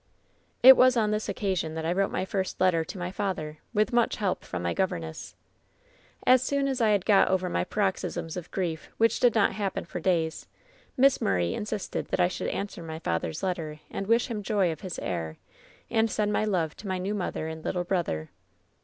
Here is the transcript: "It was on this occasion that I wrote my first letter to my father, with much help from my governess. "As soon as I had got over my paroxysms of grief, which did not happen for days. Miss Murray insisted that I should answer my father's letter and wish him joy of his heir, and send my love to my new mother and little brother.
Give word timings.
"It 0.63 0.75
was 0.75 0.97
on 0.97 1.11
this 1.11 1.29
occasion 1.29 1.75
that 1.75 1.85
I 1.85 1.91
wrote 1.93 2.09
my 2.09 2.25
first 2.25 2.59
letter 2.59 2.83
to 2.83 2.97
my 2.97 3.11
father, 3.11 3.59
with 3.71 3.93
much 3.93 4.15
help 4.15 4.43
from 4.43 4.63
my 4.63 4.73
governess. 4.73 5.35
"As 6.25 6.41
soon 6.41 6.67
as 6.67 6.81
I 6.81 6.89
had 6.89 7.05
got 7.05 7.27
over 7.27 7.49
my 7.49 7.63
paroxysms 7.63 8.35
of 8.35 8.49
grief, 8.49 8.89
which 8.97 9.19
did 9.19 9.35
not 9.35 9.53
happen 9.53 9.85
for 9.85 9.99
days. 9.99 10.47
Miss 10.97 11.21
Murray 11.21 11.53
insisted 11.53 12.07
that 12.07 12.19
I 12.19 12.29
should 12.29 12.47
answer 12.47 12.81
my 12.81 12.97
father's 12.97 13.43
letter 13.43 13.79
and 13.91 14.07
wish 14.07 14.25
him 14.25 14.41
joy 14.41 14.71
of 14.71 14.81
his 14.81 14.97
heir, 14.97 15.37
and 15.91 16.09
send 16.09 16.33
my 16.33 16.45
love 16.45 16.75
to 16.77 16.87
my 16.87 16.97
new 16.97 17.13
mother 17.13 17.47
and 17.47 17.63
little 17.63 17.83
brother. 17.83 18.31